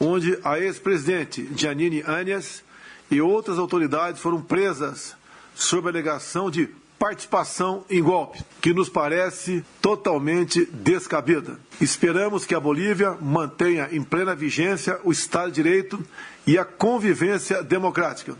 onde 0.00 0.36
a 0.42 0.58
ex-presidente 0.58 1.48
Janine 1.56 2.02
Áñez 2.02 2.64
e 3.10 3.20
outras 3.20 3.58
autoridades 3.58 4.20
foram 4.20 4.42
presas 4.42 5.14
sob 5.62 5.88
a 5.88 5.90
alegação 5.90 6.50
de 6.50 6.68
participação 6.98 7.84
em 7.88 8.02
golpe, 8.02 8.42
que 8.60 8.74
nos 8.74 8.88
parece 8.88 9.64
totalmente 9.80 10.66
descabida. 10.66 11.58
Esperamos 11.80 12.44
que 12.44 12.54
a 12.54 12.60
Bolívia 12.60 13.16
mantenha 13.20 13.88
em 13.90 14.02
plena 14.02 14.34
vigência 14.34 14.98
o 15.02 15.10
Estado 15.10 15.48
de 15.48 15.62
Direito 15.62 16.04
e 16.46 16.58
a 16.58 16.64
convivência 16.64 17.62
democrática. 17.62 18.34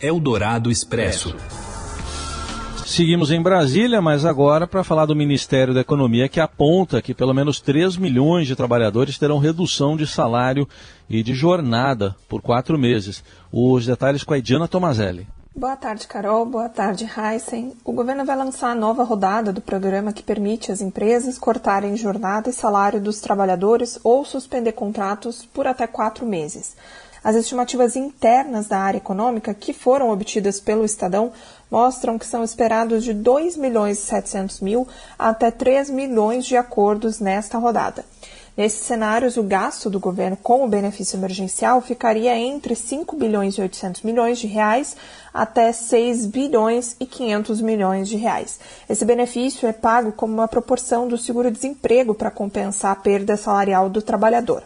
Eldorado 0.00 0.70
Expresso. 0.70 1.36
Seguimos 2.84 3.30
em 3.30 3.40
Brasília, 3.40 4.02
mas 4.02 4.24
agora 4.24 4.66
para 4.66 4.84
falar 4.84 5.06
do 5.06 5.16
Ministério 5.16 5.72
da 5.72 5.80
Economia, 5.80 6.28
que 6.28 6.38
aponta 6.38 7.00
que 7.00 7.14
pelo 7.14 7.32
menos 7.32 7.60
3 7.60 7.96
milhões 7.96 8.46
de 8.46 8.54
trabalhadores 8.54 9.16
terão 9.16 9.38
redução 9.38 9.96
de 9.96 10.06
salário 10.06 10.68
e 11.08 11.22
de 11.22 11.32
jornada 11.32 12.14
por 12.28 12.42
quatro 12.42 12.78
meses. 12.78 13.24
Os 13.50 13.86
detalhes 13.86 14.22
com 14.22 14.34
a 14.34 14.38
Ediana 14.38 14.68
Tomazelli. 14.68 15.26
Boa 15.56 15.76
tarde, 15.76 16.08
Carol. 16.08 16.44
Boa 16.44 16.68
tarde, 16.68 17.08
Heisen. 17.16 17.76
O 17.84 17.92
governo 17.92 18.24
vai 18.24 18.36
lançar 18.36 18.70
a 18.70 18.74
nova 18.74 19.04
rodada 19.04 19.52
do 19.52 19.60
programa 19.60 20.12
que 20.12 20.20
permite 20.20 20.72
às 20.72 20.80
empresas 20.80 21.38
cortarem 21.38 21.96
jornada 21.96 22.50
e 22.50 22.52
salário 22.52 23.00
dos 23.00 23.20
trabalhadores 23.20 23.96
ou 24.02 24.24
suspender 24.24 24.72
contratos 24.72 25.46
por 25.46 25.68
até 25.68 25.86
quatro 25.86 26.26
meses. 26.26 26.74
As 27.22 27.36
estimativas 27.36 27.94
internas 27.94 28.66
da 28.66 28.78
área 28.78 28.98
econômica 28.98 29.54
que 29.54 29.72
foram 29.72 30.10
obtidas 30.10 30.58
pelo 30.58 30.84
Estadão 30.84 31.32
mostram 31.70 32.18
que 32.18 32.26
são 32.26 32.42
esperados 32.42 33.04
de 33.04 33.14
2 33.14 33.56
milhões 33.56 33.98
e 33.98 34.06
700 34.06 34.60
mil 34.60 34.88
até 35.16 35.52
3 35.52 35.88
milhões 35.88 36.44
de 36.44 36.56
acordos 36.56 37.20
nesta 37.20 37.58
rodada. 37.58 38.04
Nesses 38.56 38.86
cenários, 38.86 39.36
o 39.36 39.42
gasto 39.42 39.90
do 39.90 39.98
governo 39.98 40.36
com 40.36 40.64
o 40.64 40.68
benefício 40.68 41.16
emergencial 41.16 41.80
ficaria 41.80 42.36
entre 42.36 42.76
5 42.76 43.16
bilhões 43.16 43.54
e 43.54 43.60
800 43.60 44.02
milhões 44.02 44.38
de 44.38 44.46
reais 44.46 44.96
até 45.32 45.72
6 45.72 46.26
bilhões 46.26 46.94
e 47.00 47.04
500 47.04 47.60
milhões 47.60 48.08
de 48.08 48.16
reais. 48.16 48.60
Esse 48.88 49.04
benefício 49.04 49.68
é 49.68 49.72
pago 49.72 50.12
como 50.12 50.34
uma 50.34 50.46
proporção 50.46 51.08
do 51.08 51.18
seguro-desemprego 51.18 52.14
para 52.14 52.30
compensar 52.30 52.92
a 52.92 52.96
perda 52.96 53.36
salarial 53.36 53.90
do 53.90 54.00
trabalhador. 54.00 54.62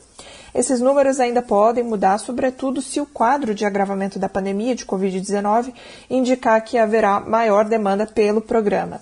Esses 0.54 0.80
números 0.80 1.18
ainda 1.18 1.40
podem 1.40 1.85
mudar, 1.85 2.18
sobretudo 2.18 2.83
se 2.83 3.00
o 3.00 3.07
quadro 3.07 3.54
de 3.54 3.64
agravamento 3.64 4.18
da 4.18 4.28
pandemia 4.28 4.75
de 4.75 4.85
Covid-19 4.85 5.73
indicar 6.11 6.62
que 6.62 6.76
haverá 6.76 7.21
maior 7.21 7.64
demanda 7.64 8.07
pelo 8.07 8.42
programa. 8.42 9.00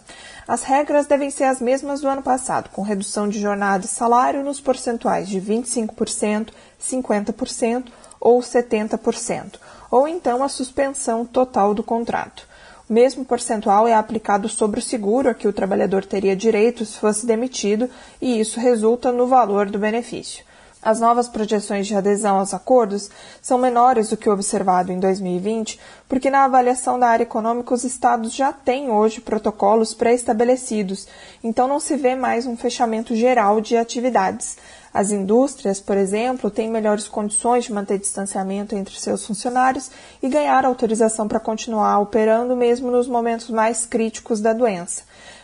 As 0.49 0.62
regras 0.62 1.07
devem 1.07 1.29
ser 1.29 1.45
as 1.45 1.61
mesmas 1.61 2.00
do 2.00 2.09
ano 2.09 2.23
passado, 2.23 2.71
com 2.71 2.81
redução 2.83 3.29
de 3.29 3.41
jornada 3.41 3.85
e 3.85 3.88
salário 3.88 4.45
nos 4.45 4.61
percentuais 4.61 5.29
de 5.29 5.41
25%, 5.41 6.50
50% 6.81 7.87
ou 8.21 8.38
70%, 8.38 9.55
ou 9.91 10.07
então 10.07 10.45
a 10.45 10.49
suspensão 10.49 11.26
total 11.26 11.75
do 11.75 11.83
contrato. 11.83 12.47
O 12.88 12.93
mesmo 12.93 13.25
percentual 13.25 13.88
é 13.88 13.95
aplicado 13.95 14.49
sobre 14.49 14.79
o 14.79 14.83
seguro 14.83 15.29
a 15.29 15.35
que 15.35 15.49
o 15.49 15.53
trabalhador 15.53 16.05
teria 16.05 16.37
direito 16.37 16.85
se 16.85 16.97
fosse 16.97 17.26
demitido, 17.26 17.91
e 18.23 18.38
isso 18.38 18.61
resulta 18.61 19.11
no 19.11 19.26
valor 19.26 19.69
do 19.69 19.81
benefício. 19.81 20.45
As 20.83 21.00
novas 21.00 21.26
projeções 21.26 21.87
de 21.87 21.95
adesão 21.95 22.38
aos 22.38 22.54
acordos 22.54 23.11
são 23.42 23.59
menores 23.59 24.11
do 24.11 24.16
que 24.16 24.28
o 24.28 24.33
observado 24.33 24.92
em 24.92 25.00
2020, 25.00 25.80
porque 26.09 26.30
na 26.30 26.45
avaliação 26.45 26.99
da 26.99 27.09
área 27.09 27.25
econômica 27.25 27.75
os 27.75 27.83
estados 27.83 28.33
já 28.35 28.52
têm 28.52 28.90
hoje 28.90 29.21
protocolos 29.21 29.95
pré-estabelecidos, 29.95 31.09
então 31.42 31.66
não 31.66 31.80
se 31.80 31.97
vê 31.97 32.14
mais 32.14 32.47
um 32.47 32.56
fechamento 32.56 33.16
geral 33.16 33.61
de 33.61 33.76
atividades. 33.76 34.56
As 34.95 35.11
indústrias, 35.11 35.78
por 35.80 35.97
exemplo, 35.97 36.50
têm 36.50 36.71
melhores 36.71 37.06
condições 37.09 37.64
de 37.64 37.73
manter 37.73 37.99
distanciamento 37.99 38.75
entre 38.75 38.99
seus 38.99 39.26
funcionários 39.26 39.90
e 40.23 40.28
ganhar 40.28 40.64
autorização 40.64 41.28
para 41.28 41.40
continuar 41.40 41.99
operando 41.99 42.56
mesmo 42.56 42.90
nos 42.90 43.06
momentos 43.06 43.50
mais 43.50 43.85
críticos 43.85 44.40
da 44.40 44.52
doença. 44.52 45.02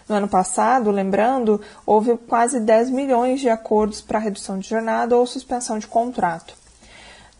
No 0.08 0.16
ano 0.16 0.28
passado, 0.28 0.90
lembrando, 0.90 1.60
houve 1.86 2.16
quase 2.16 2.60
10 2.60 2.90
milhões 2.90 3.40
de 3.40 3.48
acordos 3.48 4.00
para 4.00 4.18
redução 4.18 4.58
de 4.58 4.68
jornada 4.68 5.16
ou 5.16 5.26
suspensão 5.26 5.78
de 5.78 5.86
contrato. 5.86 6.54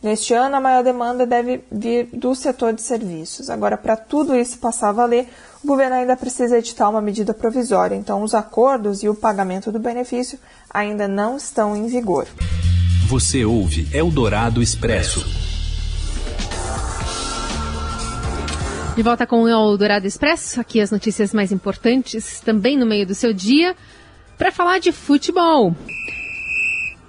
Neste 0.01 0.33
ano, 0.33 0.57
a 0.57 0.59
maior 0.59 0.83
demanda 0.83 1.25
deve 1.25 1.63
vir 1.71 2.09
do 2.11 2.35
setor 2.35 2.73
de 2.73 2.81
serviços. 2.81 3.49
Agora, 3.49 3.77
para 3.77 3.95
tudo 3.95 4.35
isso 4.35 4.57
passar 4.57 4.89
a 4.89 4.91
valer, 4.91 5.29
o 5.63 5.67
governo 5.67 5.95
ainda 5.95 6.17
precisa 6.17 6.57
editar 6.57 6.89
uma 6.89 7.01
medida 7.01 7.33
provisória, 7.33 7.95
então 7.95 8.21
os 8.21 8.33
acordos 8.33 9.01
e 9.01 9.07
o 9.07 9.15
pagamento 9.15 9.71
do 9.71 9.79
benefício 9.79 10.37
ainda 10.69 11.07
não 11.07 11.37
estão 11.37 11.73
em 11.73 11.87
vigor. 11.87 12.27
Você 13.07 13.45
ouve 13.45 13.87
Eldorado 13.93 14.61
Expresso. 14.61 15.42
De 18.95 19.01
volta 19.01 19.25
com 19.25 19.41
o 19.41 19.75
Dourado 19.75 20.05
Expresso, 20.05 20.61
aqui 20.61 20.79
as 20.79 20.91
notícias 20.91 21.33
mais 21.33 21.51
importantes, 21.51 22.39
também 22.41 22.77
no 22.77 22.85
meio 22.85 23.07
do 23.07 23.15
seu 23.15 23.33
dia, 23.33 23.75
para 24.37 24.51
falar 24.51 24.77
de 24.77 24.91
futebol. 24.91 25.75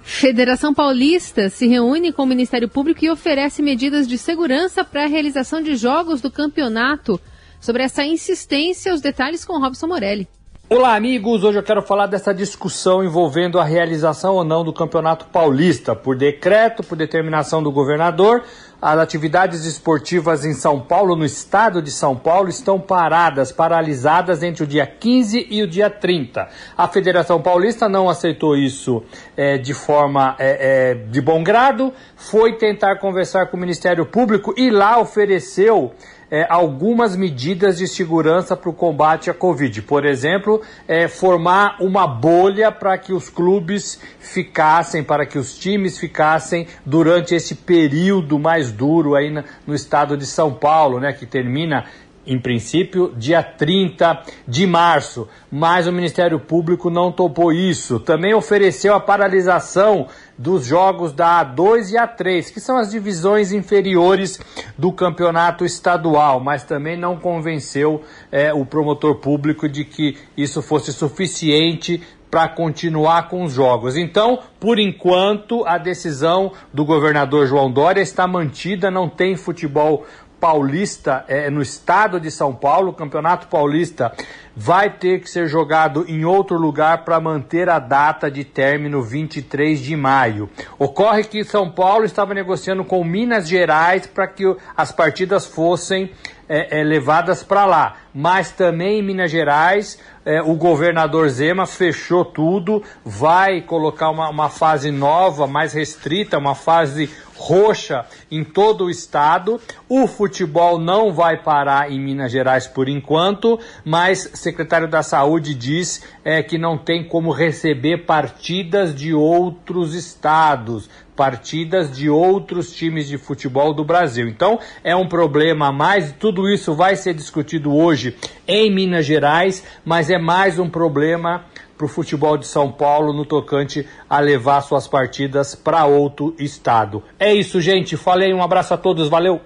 Federação 0.01 0.73
Paulista 0.73 1.47
se 1.47 1.67
reúne 1.67 2.11
com 2.11 2.23
o 2.23 2.25
Ministério 2.25 2.67
Público 2.67 3.05
e 3.05 3.11
oferece 3.11 3.61
medidas 3.61 4.07
de 4.07 4.17
segurança 4.17 4.83
para 4.83 5.03
a 5.03 5.07
realização 5.07 5.61
de 5.61 5.75
jogos 5.75 6.21
do 6.21 6.31
campeonato. 6.31 7.21
Sobre 7.61 7.83
essa 7.83 8.03
insistência, 8.03 8.91
os 8.91 9.01
detalhes 9.01 9.45
com 9.45 9.59
Robson 9.59 9.85
Morelli. 9.85 10.27
Olá, 10.67 10.95
amigos! 10.95 11.43
Hoje 11.43 11.59
eu 11.59 11.63
quero 11.63 11.83
falar 11.83 12.07
dessa 12.07 12.33
discussão 12.33 13.03
envolvendo 13.03 13.59
a 13.59 13.63
realização 13.63 14.33
ou 14.33 14.43
não 14.43 14.63
do 14.63 14.73
Campeonato 14.73 15.27
Paulista. 15.27 15.95
Por 15.95 16.17
decreto, 16.17 16.81
por 16.81 16.97
determinação 16.97 17.61
do 17.61 17.71
governador, 17.71 18.43
as 18.85 18.99
atividades 18.99 19.65
esportivas 19.65 20.45
em 20.45 20.53
São 20.53 20.79
Paulo, 20.79 21.15
no 21.15 21.25
estado 21.25 21.81
de 21.81 21.89
São 21.89 22.15
Paulo, 22.15 22.49
estão 22.49 22.79
paradas, 22.79 23.51
paralisadas 23.51 24.43
entre 24.43 24.63
o 24.63 24.67
dia 24.67 24.85
15 24.85 25.47
e 25.49 25.63
o 25.63 25.67
dia 25.67 25.89
30. 25.89 26.47
A 26.77 26.87
Federação 26.87 27.41
Paulista 27.41 27.89
não 27.89 28.07
aceitou 28.07 28.55
isso 28.55 29.03
é, 29.35 29.57
de 29.57 29.73
forma 29.73 30.35
é, 30.37 30.91
é, 30.91 30.93
de 30.93 31.19
bom 31.19 31.43
grado, 31.43 31.91
foi 32.15 32.57
tentar 32.57 32.97
conversar 32.97 33.47
com 33.47 33.57
o 33.57 33.59
Ministério 33.59 34.05
Público 34.05 34.53
e 34.55 34.69
lá 34.69 34.99
ofereceu 34.99 35.91
é, 36.29 36.45
algumas 36.49 37.15
medidas 37.15 37.77
de 37.77 37.87
segurança 37.87 38.55
para 38.55 38.69
o 38.69 38.73
combate 38.73 39.29
à 39.29 39.33
Covid. 39.33 39.81
Por 39.83 40.05
exemplo, 40.05 40.61
é, 40.87 41.07
formar 41.07 41.77
uma 41.79 42.07
bolha 42.07 42.71
para 42.71 42.97
que 42.97 43.13
os 43.13 43.29
clubes 43.29 43.99
ficassem, 44.19 45.03
para 45.03 45.25
que 45.25 45.37
os 45.37 45.57
times 45.57 45.97
ficassem 45.97 46.67
durante 46.85 47.35
esse 47.35 47.55
período 47.55 48.39
mais 48.39 48.71
duro 48.71 49.15
aí 49.15 49.31
no 49.65 49.73
estado 49.73 50.17
de 50.17 50.25
São 50.25 50.53
Paulo, 50.53 50.99
né, 50.99 51.13
que 51.13 51.25
termina 51.25 51.85
em 52.25 52.39
princípio, 52.39 53.13
dia 53.15 53.43
30 53.43 54.23
de 54.47 54.65
março, 54.65 55.27
mas 55.51 55.87
o 55.87 55.91
Ministério 55.91 56.39
Público 56.39 56.89
não 56.89 57.11
topou 57.11 57.51
isso. 57.53 57.99
Também 57.99 58.33
ofereceu 58.33 58.93
a 58.93 58.99
paralisação 58.99 60.07
dos 60.37 60.65
jogos 60.65 61.13
da 61.13 61.45
A2 61.45 61.91
e 61.91 61.95
A3, 61.95 62.51
que 62.51 62.59
são 62.59 62.77
as 62.77 62.91
divisões 62.91 63.51
inferiores 63.51 64.39
do 64.77 64.91
campeonato 64.91 65.63
estadual, 65.63 66.39
mas 66.39 66.63
também 66.63 66.97
não 66.97 67.17
convenceu 67.17 68.01
é, 68.31 68.53
o 68.53 68.65
promotor 68.65 69.15
público 69.15 69.69
de 69.69 69.85
que 69.85 70.17
isso 70.35 70.61
fosse 70.61 70.91
suficiente 70.91 72.01
para 72.35 72.49
continuar 72.49 73.29
com 73.29 73.45
os 73.45 73.53
jogos. 73.53 73.95
Então, 73.95 74.39
por 74.59 74.77
enquanto, 74.77 75.65
a 75.65 75.77
decisão 75.77 76.51
do 76.73 76.83
governador 76.83 77.47
João 77.47 77.71
Dória 77.71 78.01
está 78.01 78.27
mantida, 78.27 78.91
não 78.91 79.07
tem 79.07 79.37
futebol 79.37 80.05
paulista 80.45 81.25
é 81.27 81.49
no 81.49 81.59
estado 81.59 82.19
de 82.19 82.29
São 82.29 82.53
Paulo. 82.53 82.91
O 82.91 82.93
Campeonato 82.93 83.47
Paulista 83.47 84.11
vai 84.55 84.91
ter 84.91 85.19
que 85.19 85.27
ser 85.27 85.47
jogado 85.47 86.05
em 86.07 86.23
outro 86.23 86.55
lugar 86.55 87.03
para 87.03 87.19
manter 87.19 87.67
a 87.67 87.79
data 87.79 88.29
de 88.29 88.43
término 88.43 89.01
23 89.01 89.79
de 89.79 89.95
maio. 89.95 90.47
Ocorre 90.77 91.23
que 91.23 91.43
São 91.43 91.71
Paulo 91.71 92.05
estava 92.05 92.31
negociando 92.35 92.85
com 92.85 93.03
Minas 93.03 93.47
Gerais 93.49 94.05
para 94.05 94.27
que 94.27 94.43
as 94.77 94.91
partidas 94.91 95.47
fossem 95.47 96.11
é, 96.47 96.79
é, 96.79 96.83
levadas 96.83 97.43
para 97.43 97.65
lá. 97.65 97.95
Mas 98.13 98.51
também 98.51 98.99
em 98.99 99.03
Minas 99.03 99.29
Gerais, 99.29 99.99
é, 100.25 100.41
o 100.41 100.55
governador 100.55 101.27
Zema 101.29 101.65
fechou 101.65 102.23
tudo, 102.23 102.81
vai 103.03 103.61
colocar 103.61 104.09
uma, 104.09 104.29
uma 104.29 104.49
fase 104.49 104.89
nova, 104.89 105.45
mais 105.47 105.73
restrita, 105.73 106.37
uma 106.37 106.55
fase 106.55 107.09
roxa 107.37 108.05
em 108.31 108.43
todo 108.43 108.85
o 108.85 108.89
estado. 108.89 109.59
O 109.89 110.07
futebol 110.07 110.79
não 110.79 111.11
vai 111.11 111.43
parar 111.43 111.91
em 111.91 111.99
Minas 111.99 112.31
Gerais 112.31 112.67
por 112.67 112.87
enquanto, 112.87 113.59
mas 113.83 114.25
o 114.33 114.37
secretário 114.37 114.87
da 114.87 115.03
Saúde 115.03 115.53
diz 115.53 116.03
é, 116.23 116.41
que 116.41 116.57
não 116.57 116.77
tem 116.77 117.03
como 117.03 117.31
receber 117.31 118.05
partidas 118.05 118.95
de 118.95 119.13
outros 119.13 119.93
estados, 119.93 120.89
partidas 121.15 121.95
de 121.95 122.09
outros 122.09 122.73
times 122.73 123.07
de 123.07 123.17
futebol 123.17 123.73
do 123.73 123.83
Brasil. 123.83 124.27
Então 124.27 124.59
é 124.83 124.95
um 124.95 125.07
problema 125.07 125.67
a 125.67 125.71
mais, 125.71 126.11
tudo 126.11 126.49
isso 126.49 126.73
vai 126.73 126.95
ser 126.95 127.13
discutido 127.13 127.73
hoje 127.73 128.15
em 128.47 128.73
Minas 128.73 129.05
Gerais, 129.05 129.63
mas 129.83 130.09
é 130.09 130.17
mais 130.17 130.59
um 130.59 130.69
problema 130.69 131.45
para 131.77 131.85
o 131.85 131.89
futebol 131.89 132.37
de 132.37 132.47
São 132.47 132.71
Paulo 132.71 133.11
no 133.13 133.25
tocante 133.25 133.85
a 134.09 134.19
levar 134.19 134.61
suas 134.61 134.87
partidas 134.87 135.55
para 135.55 135.85
outro 135.85 136.33
estado. 136.39 137.03
É 137.19 137.33
isso, 137.33 137.59
gente. 137.59 137.97
Falei, 137.97 138.33
um 138.33 138.41
abraço 138.41 138.73
a 138.73 138.77
todos, 138.77 139.09
valeu. 139.09 139.41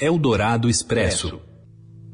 Eldorado 0.00 0.68
Expresso. 0.70 1.38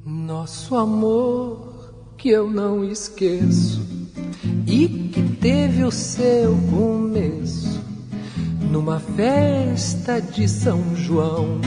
Nosso 0.05 0.75
amor 0.75 1.73
que 2.19 2.29
eu 2.29 2.51
não 2.51 2.85
esqueço 2.85 3.81
e 4.67 4.89
que 4.89 5.23
teve 5.41 5.85
o 5.85 5.93
seu 5.93 6.57
começo 6.71 7.72
numa 8.73 8.99
festa 8.99 10.19
de 10.19 10.49
São 10.49 10.97
João. 10.97 11.61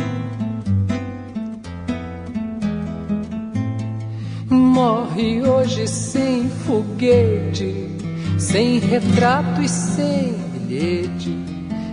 Morre 4.49 5.43
hoje 5.43 5.87
sem 5.87 6.49
foguete, 6.49 7.95
sem 8.39 8.79
retrato 8.79 9.61
e 9.61 9.69
sem 9.69 10.33
bilhete, 10.33 11.31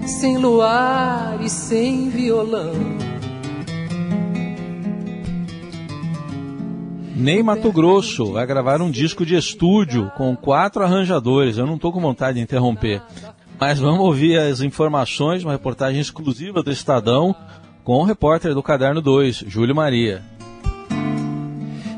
sem 0.07 0.39
luar 0.39 1.39
e 1.43 1.51
sem 1.51 2.09
violão. 2.09 2.73
Nem 7.15 7.43
Mato 7.43 7.71
Grosso 7.71 8.33
vai 8.33 8.47
gravar 8.47 8.81
um 8.81 8.91
disco 8.91 9.27
de 9.27 9.37
estúdio 9.37 10.11
com 10.17 10.35
quatro 10.35 10.83
arranjadores. 10.83 11.59
Eu 11.59 11.67
não 11.67 11.77
estou 11.77 11.93
com 11.93 12.01
vontade 12.01 12.39
de 12.39 12.43
interromper. 12.43 13.03
Mas 13.65 13.79
vamos 13.79 14.01
ouvir 14.01 14.37
as 14.41 14.61
informações, 14.61 15.45
uma 15.45 15.53
reportagem 15.53 16.01
exclusiva 16.01 16.65
do 16.65 16.73
Estadão 16.73 17.33
com 17.85 17.99
o 17.99 18.03
repórter 18.03 18.55
do 18.55 18.61
Caderno 18.61 19.01
2, 19.01 19.45
Júlio 19.47 19.73
Maria. 19.73 20.21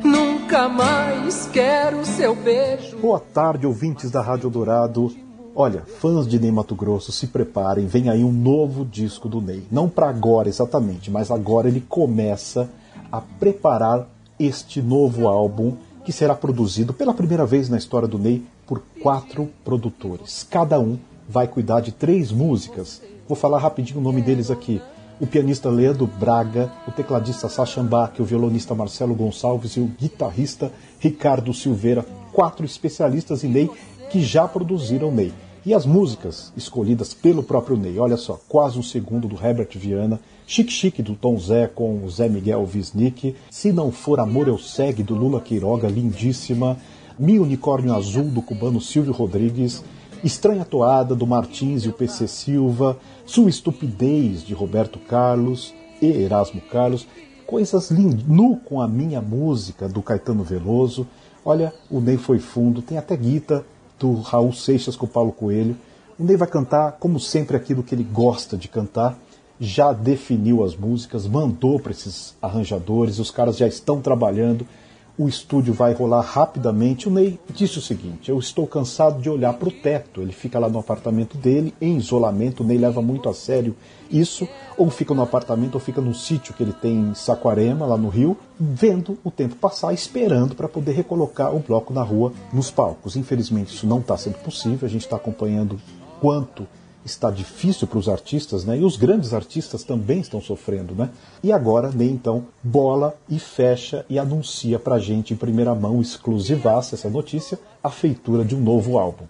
Nunca 0.05 0.69
mais 0.69 1.47
quero 1.47 2.05
seu 2.05 2.37
beijo. 2.37 2.99
Boa 2.99 3.19
tarde, 3.19 3.67
ouvintes 3.67 4.11
da 4.11 4.21
Rádio 4.21 4.51
Dourado. 4.51 5.11
Olha, 5.57 5.81
fãs 5.87 6.29
de 6.29 6.39
Ney 6.39 6.53
Mato 6.53 6.75
Grosso, 6.75 7.11
se 7.11 7.29
preparem, 7.29 7.87
vem 7.87 8.11
aí 8.11 8.23
um 8.23 8.31
novo 8.31 8.85
disco 8.85 9.27
do 9.27 9.41
Ney. 9.41 9.63
Não 9.73 9.89
para 9.89 10.11
agora 10.11 10.51
exatamente, 10.51 11.11
mas 11.11 11.31
agora 11.31 11.67
ele 11.67 11.81
começa 11.81 12.69
a 13.11 13.23
preparar 13.23 14.07
este 14.39 14.83
novo 14.83 15.27
álbum 15.27 15.79
que 16.05 16.13
será 16.13 16.35
produzido 16.35 16.93
pela 16.93 17.15
primeira 17.15 17.47
vez 17.47 17.71
na 17.71 17.79
história 17.79 18.07
do 18.07 18.19
Ney 18.19 18.45
por 18.67 18.83
quatro 19.01 19.49
produtores. 19.65 20.47
Cada 20.51 20.79
um 20.79 20.99
vai 21.29 21.49
cuidar 21.49 21.81
de 21.81 21.93
três 21.93 22.31
músicas. 22.31 23.01
Vou 23.29 23.37
falar 23.37 23.59
rapidinho 23.59 24.01
o 24.01 24.03
nome 24.03 24.21
deles 24.21 24.51
aqui. 24.51 24.81
O 25.21 25.27
pianista 25.27 25.71
Leandro 25.71 26.07
Braga, 26.07 26.71
o 26.87 26.91
tecladista 26.91 27.49
Sacha 27.49 27.83
Bach, 27.83 28.19
o 28.19 28.25
violonista 28.25 28.75
Marcelo 28.75 29.15
Gonçalves 29.15 29.73
e 29.73 29.81
o 29.81 29.87
guitarrista 29.87 30.73
Ricardo 30.99 31.55
Silveira, 31.55 32.05
quatro 32.33 32.67
especialistas 32.67 33.45
em 33.45 33.49
Ney 33.49 33.71
que 34.11 34.23
já 34.23 34.47
produziram 34.47 35.13
Ney. 35.13 35.33
E 35.65 35.73
as 35.73 35.87
músicas 35.87 36.53
escolhidas 36.57 37.15
pelo 37.15 37.43
próprio 37.43 37.77
Ney, 37.77 37.99
olha 37.99 38.19
só, 38.19 38.39
quase 38.49 38.79
um 38.79 38.83
segundo 38.83 39.27
do 39.27 39.37
Herbert 39.37 39.71
Viana, 39.77 40.21
Chique 40.47 40.71
Chique 40.71 41.03
do 41.03 41.15
Tom 41.15 41.39
Zé 41.39 41.67
com 41.67 42.05
o 42.05 42.11
Zé 42.11 42.29
Miguel 42.29 42.69
Wisnik, 42.71 43.35
Se 43.51 43.73
Não 43.73 43.91
For 43.91 44.21
Amor 44.21 44.47
Eu 44.47 44.59
Segue 44.59 45.03
do 45.03 45.15
Lula 45.15 45.41
Queiroga, 45.41 45.89
lindíssima, 45.89 46.77
Mi 47.19 47.39
Unicórnio 47.39 47.95
Azul 47.95 48.25
do 48.25 48.43
cubano 48.43 48.79
Silvio 48.79 49.13
Rodrigues, 49.13 49.83
Estranha 50.25 50.65
Toada, 50.65 51.15
do 51.15 51.27
Martins 51.27 51.83
e 51.83 51.89
o 51.91 51.93
PC 51.93 52.27
Silva, 52.27 52.97
Sua 53.27 53.51
Estupidez, 53.51 54.43
de 54.43 54.55
Roberto 54.55 54.99
Carlos 54.99 55.75
e 56.01 56.07
Erasmo 56.07 56.63
Carlos, 56.63 57.07
coisas 57.47 57.91
lindas, 57.91 58.25
Nu 58.27 58.57
com 58.57 58.81
a 58.81 58.89
Minha 58.89 59.21
Música, 59.21 59.87
do 59.87 60.01
Caetano 60.01 60.43
Veloso. 60.43 61.07
Olha, 61.45 61.75
o 61.91 62.01
Ney 62.01 62.17
foi 62.17 62.39
fundo, 62.39 62.81
tem 62.81 62.97
até 62.97 63.15
guita 63.15 63.67
do 64.01 64.15
Raul 64.15 64.55
Seixas 64.55 64.97
com 64.97 65.05
o 65.05 65.09
Paulo 65.09 65.31
Coelho. 65.31 65.77
O 66.19 66.25
Ney 66.25 66.39
vai 66.39 66.49
cantar, 66.49 66.93
como 66.93 67.21
sempre, 67.21 67.55
aquilo 67.55 67.83
que 67.83 67.95
ele 67.95 68.05
gosta 68.05 68.57
de 68.57 68.67
cantar. 68.67 69.19
Já 69.61 69.93
definiu 69.93 70.65
as 70.65 70.75
músicas, 70.75 71.27
mandou 71.27 71.79
para 71.79 71.93
esses 71.93 72.35
arranjadores, 72.41 73.19
os 73.19 73.31
caras 73.31 73.59
já 73.59 73.67
estão 73.67 74.01
trabalhando 74.01 74.67
o 75.17 75.29
estúdio 75.29 75.73
vai 75.73 75.93
rolar 75.93 76.23
rapidamente. 76.23 77.09
O 77.09 77.11
Ney 77.11 77.39
disse 77.51 77.79
o 77.79 77.83
seguinte: 77.83 78.31
Eu 78.31 78.39
estou 78.39 78.67
cansado 78.67 79.21
de 79.21 79.31
olhar 79.31 79.55
para 79.55 79.69
o 79.69 79.73
teto. 79.73 80.21
Ele 80.21 80.33
fica 80.33 80.59
lá 80.59 80.69
no 80.69 80.79
apartamento 80.79 81.37
dele, 81.37 81.75
em 81.81 81.97
isolamento. 81.97 82.63
O 82.63 82.67
Ney 82.67 82.79
leva 82.79 83.01
muito 83.01 83.29
a 83.29 83.35
sério 83.35 83.77
isso, 84.11 84.49
ou 84.77 84.91
fica 84.91 85.15
no 85.15 85.23
apartamento, 85.23 85.75
ou 85.75 85.81
fica 85.81 86.01
no 86.01 86.15
sítio 86.15 86.55
que 86.55 86.63
ele 86.63 86.73
tem 86.73 86.97
em 86.97 87.15
Saquarema, 87.15 87.87
lá 87.87 87.97
no 87.97 88.09
Rio, 88.09 88.37
vendo 88.59 89.19
o 89.25 89.31
tempo 89.31 89.57
passar, 89.57 89.93
esperando 89.93 90.55
para 90.55 90.69
poder 90.69 90.93
recolocar 90.93 91.55
o 91.55 91.61
bloco 91.61 91.93
na 91.93 92.03
rua, 92.03 92.33
nos 92.53 92.71
palcos. 92.71 93.17
Infelizmente, 93.17 93.75
isso 93.75 93.87
não 93.87 94.01
está 94.01 94.17
sendo 94.17 94.39
possível. 94.39 94.87
A 94.87 94.91
gente 94.91 95.05
está 95.05 95.17
acompanhando 95.17 95.81
quanto 96.21 96.67
está 97.05 97.31
difícil 97.31 97.87
para 97.87 97.99
os 97.99 98.09
artistas, 98.09 98.65
né? 98.65 98.79
E 98.79 98.85
os 98.85 98.97
grandes 98.97 99.35
artistas 99.35 99.85
também 99.85 100.21
estão 100.21 100.41
sofrendo, 100.41 100.95
né? 100.95 101.11
E 101.43 101.53
agora 101.53 101.91
nem 101.95 102.11
então 102.11 102.47
bola 102.63 103.15
e 103.29 103.39
fecha 103.39 104.05
e 104.09 104.19
anuncia 104.19 104.79
para 104.79 104.99
gente 104.99 105.35
em 105.35 105.37
primeira 105.37 105.75
mão, 105.75 106.01
exclusivaça 106.01 106.95
essa 106.95 107.11
notícia, 107.11 107.59
a 107.83 107.91
feitura 107.91 108.45
de 108.45 108.55
um 108.55 108.61
novo 108.61 108.99
álbum. 108.99 109.25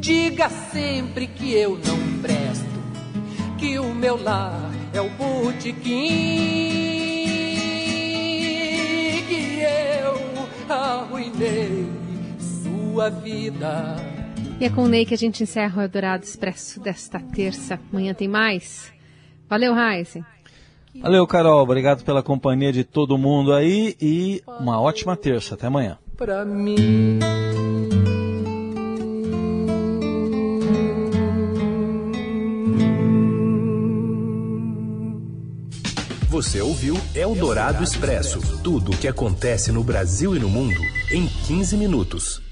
Diga 0.00 0.48
sempre 0.48 1.26
que 1.26 1.52
eu 1.52 1.78
não 1.78 2.20
presto, 2.20 2.64
que 3.58 3.78
o 3.78 3.94
meu 3.94 4.20
lar 4.20 4.70
é 4.92 5.00
o 5.00 5.10
botequim, 5.10 5.82
que 9.28 9.60
eu 9.60 10.74
arruinei 10.74 11.86
sua 12.40 13.10
vida 13.10 14.15
e 14.58 14.64
é 14.64 14.70
com 14.70 14.84
o 14.84 14.88
Ney 14.88 15.04
que 15.04 15.12
a 15.12 15.18
gente 15.18 15.42
encerra 15.42 15.80
o 15.80 15.84
Eldorado 15.84 16.24
Expresso 16.24 16.80
desta 16.80 17.20
terça. 17.20 17.78
Amanhã 17.92 18.14
tem 18.14 18.26
mais. 18.26 18.90
Valeu, 19.48 19.74
Raíssen. 19.74 20.24
Valeu, 21.00 21.26
Carol. 21.26 21.62
Obrigado 21.62 22.04
pela 22.04 22.22
companhia 22.22 22.72
de 22.72 22.82
todo 22.82 23.18
mundo 23.18 23.52
aí 23.52 23.94
e 24.00 24.42
uma 24.46 24.80
ótima 24.80 25.14
terça. 25.14 25.54
Até 25.54 25.66
amanhã. 25.66 25.98
Pra 26.16 26.44
mim. 26.44 27.18
Você 36.30 36.60
ouviu 36.60 36.96
Eldorado 37.14 37.82
Expresso 37.82 38.40
tudo 38.62 38.92
o 38.92 38.96
que 38.96 39.08
acontece 39.08 39.70
no 39.72 39.82
Brasil 39.82 40.34
e 40.34 40.38
no 40.38 40.48
mundo 40.48 40.80
em 41.10 41.26
15 41.46 41.76
minutos. 41.76 42.45